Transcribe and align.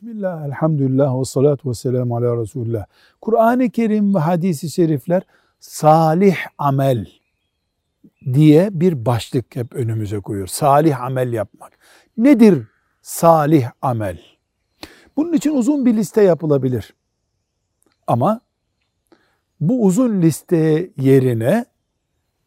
Bismillah, 0.00 0.46
elhamdülillah 0.46 1.20
ve 1.20 1.24
salatu 1.24 1.70
ve 1.70 1.74
selamu 1.74 2.16
ala 2.16 2.36
Resulullah. 2.42 2.86
Kur'an-ı 3.20 3.70
Kerim 3.70 4.14
ve 4.14 4.18
hadisi 4.18 4.70
şerifler 4.70 5.22
salih 5.58 6.36
amel 6.58 7.06
diye 8.32 8.68
bir 8.72 9.06
başlık 9.06 9.56
hep 9.56 9.74
önümüze 9.74 10.20
koyuyor. 10.20 10.46
Salih 10.46 11.00
amel 11.00 11.32
yapmak. 11.32 11.78
Nedir 12.16 12.66
salih 13.02 13.70
amel? 13.82 14.20
Bunun 15.16 15.32
için 15.32 15.54
uzun 15.54 15.86
bir 15.86 15.96
liste 15.96 16.22
yapılabilir. 16.22 16.94
Ama 18.06 18.40
bu 19.60 19.84
uzun 19.84 20.22
liste 20.22 20.90
yerine 20.96 21.64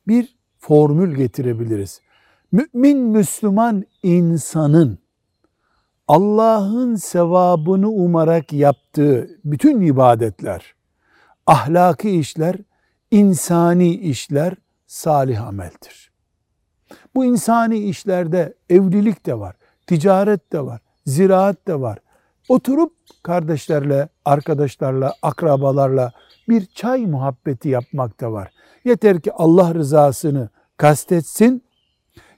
bir 0.08 0.36
formül 0.58 1.16
getirebiliriz. 1.16 2.02
Mümin 2.52 2.98
Müslüman 2.98 3.84
insanın 4.04 5.03
Allah'ın 6.08 6.96
sevabını 6.96 7.90
umarak 7.90 8.54
yaptığı 8.54 9.40
bütün 9.46 9.82
ibadetler, 9.82 10.76
ahlaki 11.48 12.10
işler, 12.20 12.56
insani 13.12 13.96
işler 13.96 14.54
salih 14.88 15.48
ameldir. 15.48 16.12
Bu 17.16 17.26
insani 17.26 17.78
işlerde 17.78 18.54
evlilik 18.70 19.26
de 19.26 19.40
var, 19.40 19.56
ticaret 19.88 20.54
de 20.54 20.66
var, 20.66 20.82
ziraat 21.06 21.68
de 21.68 21.82
var. 21.82 22.00
Oturup 22.50 22.94
kardeşlerle, 23.24 24.10
arkadaşlarla, 24.26 25.14
akrabalarla 25.22 26.12
bir 26.50 26.66
çay 26.66 27.06
muhabbeti 27.06 27.70
yapmak 27.70 28.22
da 28.22 28.32
var. 28.32 28.52
Yeter 28.86 29.22
ki 29.22 29.34
Allah 29.34 29.74
rızasını 29.74 30.50
kastetsin, 30.78 31.64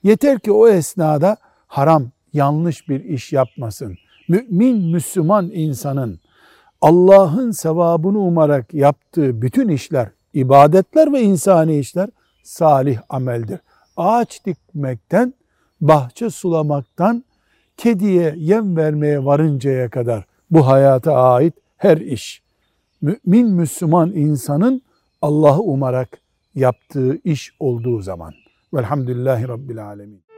yeter 0.04 0.40
ki 0.40 0.52
o 0.52 0.68
esnada 0.68 1.38
haram, 1.68 2.12
yanlış 2.36 2.90
bir 2.90 3.04
iş 3.04 3.34
yapmasın. 3.34 3.98
Mümin, 4.28 4.92
Müslüman 4.92 5.52
insanın 5.54 6.20
Allah'ın 6.82 7.52
sevabını 7.52 8.20
umarak 8.20 8.74
yaptığı 8.74 9.42
bütün 9.42 9.68
işler, 9.68 10.10
ibadetler 10.34 11.14
ve 11.14 11.22
insani 11.22 11.80
işler 11.80 12.10
salih 12.44 13.00
ameldir. 13.10 13.60
Ağaç 13.98 14.46
dikmekten, 14.46 15.34
bahçe 15.82 16.30
sulamaktan, 16.30 17.24
kediye 17.78 18.34
yem 18.38 18.78
vermeye 18.78 19.26
varıncaya 19.26 19.90
kadar 19.90 20.26
bu 20.52 20.68
hayata 20.68 21.14
ait 21.14 21.54
her 21.78 21.98
iş. 21.98 22.44
Mümin 23.02 23.48
Müslüman 23.50 24.12
insanın 24.12 24.82
Allah'ı 25.22 25.62
umarak 25.62 26.10
yaptığı 26.56 27.18
iş 27.24 27.54
olduğu 27.60 28.02
zaman. 28.02 28.34
Velhamdülillahi 28.74 29.48
Rabbil 29.48 29.86
Alemin. 29.86 30.35